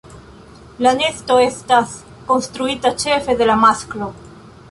[0.85, 1.93] La nesto estas
[2.31, 4.09] konstruita ĉefe de la masklo.